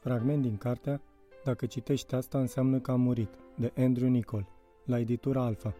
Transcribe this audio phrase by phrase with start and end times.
[0.00, 1.00] Fragment din cartea
[1.44, 4.48] Dacă citești asta înseamnă că am murit, de Andrew Nicol,
[4.84, 5.74] la editura Alfa.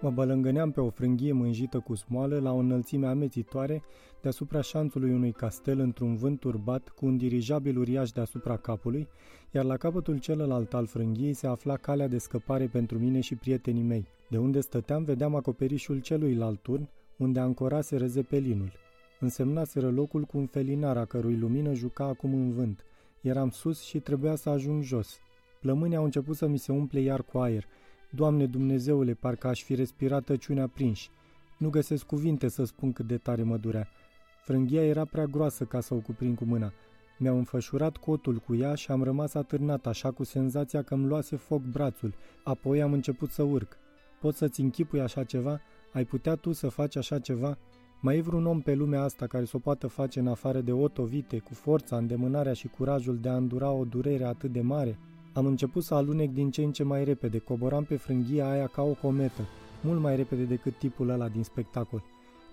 [0.00, 3.82] Mă bălângâneam pe o frânghie mânjită cu smoală la o înălțime amețitoare
[4.20, 9.08] deasupra șanțului unui castel într-un vânt turbat cu un dirijabil uriaș deasupra capului,
[9.50, 13.82] iar la capătul celălalt al frânghiei se afla calea de scăpare pentru mine și prietenii
[13.82, 14.06] mei.
[14.28, 18.83] De unde stăteam vedeam acoperișul celuilalt turn, unde ancorase zepelinul.
[19.24, 22.84] Însemnaseră locul cu un felinar a cărui lumină juca acum în vânt.
[23.20, 25.18] Eram sus și trebuia să ajung jos.
[25.60, 27.66] Plămânii au început să mi se umple iar cu aer.
[28.10, 31.10] Doamne Dumnezeule, parcă aș fi respirat tăciunea prinși.
[31.58, 33.88] Nu găsesc cuvinte să spun cât de tare mă durea.
[34.42, 36.72] Frânghia era prea groasă ca să o cuprind cu mâna.
[37.18, 41.36] Mi-au înfășurat cotul cu ea și am rămas atârnat așa cu senzația că îmi luase
[41.36, 42.14] foc brațul.
[42.42, 43.76] Apoi am început să urc.
[44.20, 45.60] Poți să-ți închipui așa ceva?
[45.92, 47.58] Ai putea tu să faci așa ceva?
[48.04, 50.72] Mai e vreun om pe lumea asta care să o poată face în afară de
[50.72, 54.98] Otto Vite, cu forța, îndemânarea și curajul de a îndura o durere atât de mare?
[55.32, 58.82] Am început să alunec din ce în ce mai repede, coboram pe frânghia aia ca
[58.82, 59.42] o cometă,
[59.82, 62.02] mult mai repede decât tipul ăla din spectacol.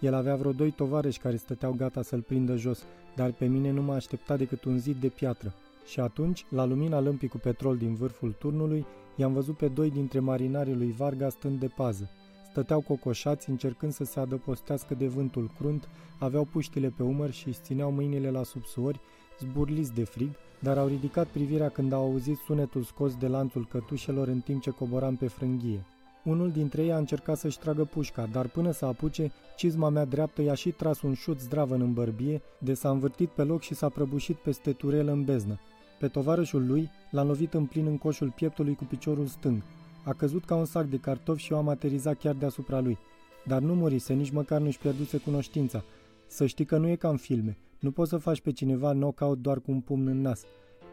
[0.00, 2.84] El avea vreo doi tovarăși care stăteau gata să-l prindă jos,
[3.16, 5.54] dar pe mine nu m-a așteptat decât un zid de piatră.
[5.86, 8.86] Și atunci, la lumina lămpii cu petrol din vârful turnului,
[9.16, 12.10] i-am văzut pe doi dintre marinarii lui Varga stând de pază.
[12.50, 17.60] Stăteau cocoșați încercând să se adăpostească de vântul crunt, aveau puștile pe umăr și își
[17.62, 19.00] țineau mâinile la subsuori,
[19.38, 24.28] zburliți de frig, dar au ridicat privirea când au auzit sunetul scos de lanțul cătușelor
[24.28, 25.84] în timp ce coboram pe frânghie.
[26.24, 30.42] Unul dintre ei a încercat să-și tragă pușca, dar până să apuce, cizma mea dreaptă
[30.42, 33.88] i-a și tras un șut zdravăn în bărbie, de s-a învârtit pe loc și s-a
[33.88, 35.58] prăbușit peste turelă în beznă.
[35.98, 39.62] Pe tovarășul lui l-a lovit în plin în coșul pieptului cu piciorul stâng.
[40.04, 42.98] A căzut ca un sac de cartofi și eu am aterizat chiar deasupra lui.
[43.46, 45.84] Dar nu murise, nici măcar nu-și pierduse cunoștința.
[46.26, 47.58] Să știi că nu e ca în filme.
[47.78, 50.44] Nu poți să faci pe cineva knockout doar cu un pumn în nas.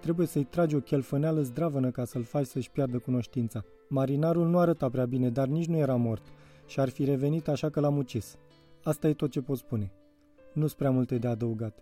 [0.01, 3.63] Trebuie să-i tragi o chelfăneală zdravănă ca să-l faci să-și piardă cunoștința.
[3.89, 6.23] Marinarul nu arăta prea bine, dar nici nu era mort
[6.67, 8.37] și ar fi revenit așa că l-am ucis.
[8.83, 9.91] Asta e tot ce pot spune.
[10.53, 11.79] Nu-s prea multe de adăugat.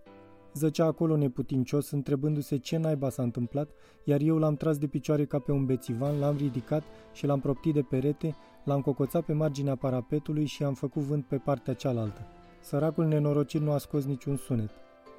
[0.55, 3.69] Zăcea acolo neputincios, întrebându-se ce naiba s-a întâmplat,
[4.03, 6.83] iar eu l-am tras de picioare ca pe un bețivan, l-am ridicat
[7.13, 11.37] și l-am proptit de perete, l-am cocoțat pe marginea parapetului și am făcut vânt pe
[11.37, 12.21] partea cealaltă.
[12.61, 14.69] Săracul nenorocit nu a scos niciun sunet.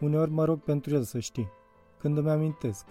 [0.00, 1.48] Uneori mă rog pentru el să știi.
[1.98, 2.86] Când îmi amintesc.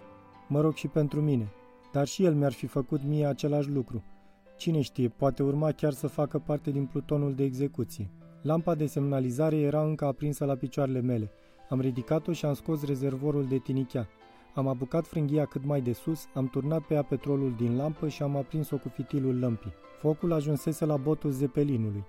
[0.47, 1.51] Mă rog și pentru mine.
[1.91, 4.03] Dar și el mi-ar fi făcut mie același lucru.
[4.57, 8.09] Cine știe, poate urma chiar să facă parte din plutonul de execuție.
[8.41, 11.31] Lampa de semnalizare era încă aprinsă la picioarele mele.
[11.69, 14.07] Am ridicat-o și am scos rezervorul de tinichea.
[14.53, 18.23] Am apucat frânghia cât mai de sus, am turnat pe ea petrolul din lampă și
[18.23, 19.73] am aprins-o cu fitilul lămpii.
[19.97, 22.03] Focul ajunsese la botul zepelinului.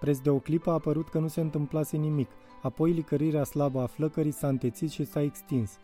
[0.00, 2.30] Preț de o clipă a apărut că nu se întâmplase nimic,
[2.62, 5.78] apoi licărirea slabă a flăcării s-a întețit și s-a extins.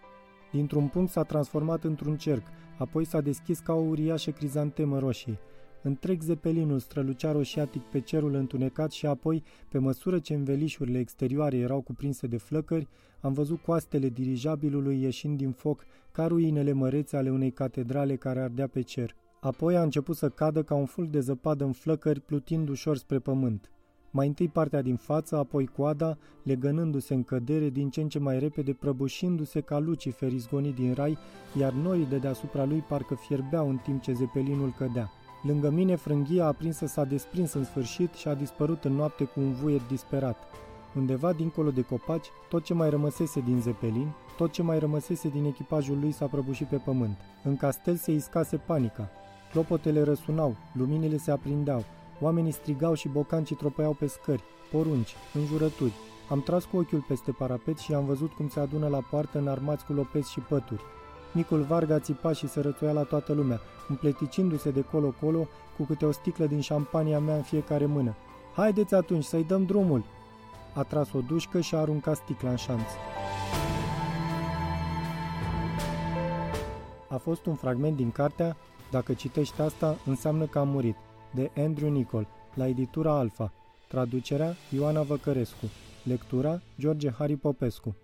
[0.53, 2.47] Dintr-un punct s-a transformat într-un cerc,
[2.78, 5.38] apoi s-a deschis ca o uriașă crizantemă roșie.
[5.82, 11.81] Întreg zepelinul strălucea roșiatic pe cerul întunecat și apoi, pe măsură ce învelișurile exterioare erau
[11.81, 12.88] cuprinse de flăcări,
[13.20, 18.66] am văzut coastele dirijabilului ieșind din foc ca ruinele mărețe ale unei catedrale care ardea
[18.66, 19.15] pe cer.
[19.41, 23.19] Apoi a început să cadă ca un fulg de zăpadă în flăcări, plutind ușor spre
[23.19, 23.70] pământ.
[24.10, 28.38] Mai întâi partea din față, apoi coada, legănându-se în cădere din ce în ce mai
[28.38, 31.19] repede, prăbușindu-se ca Lucifer izgonit din rai,
[31.59, 35.10] iar norii de deasupra lui parcă fierbeau în timp ce zepelinul cădea.
[35.43, 39.53] Lângă mine, frânghia aprinsă s-a desprins în sfârșit și a dispărut în noapte cu un
[39.53, 40.37] vuiet disperat.
[40.97, 45.45] Undeva dincolo de copaci, tot ce mai rămăsese din zepelin, tot ce mai rămăsese din
[45.45, 47.17] echipajul lui s-a prăbușit pe pământ.
[47.45, 49.11] În castel se iscase panica.
[49.51, 51.85] Clopotele răsunau, luminile se aprindeau,
[52.21, 55.93] oamenii strigau și bocancii tropăiau pe scări, porunci, înjurături.
[56.31, 59.85] Am tras cu ochiul peste parapet și am văzut cum se adună la poartă înarmați
[59.85, 60.83] cu lopezi și pături.
[61.32, 66.12] Micul Varga țipa și se rățuia la toată lumea, împleticindu-se de colo-colo cu câte o
[66.12, 68.15] sticlă din șampania mea în fiecare mână.
[68.54, 70.04] Haideți atunci să-i dăm drumul!"
[70.75, 72.88] A tras o dușcă și a aruncat sticla în șanț.
[77.08, 78.56] A fost un fragment din cartea
[78.90, 80.96] Dacă citești asta, înseamnă că am murit,
[81.35, 83.52] de Andrew Nicol, la editura Alfa.
[83.88, 85.67] Traducerea Ioana Văcărescu.
[86.02, 87.96] Lectura George Hari Popescu.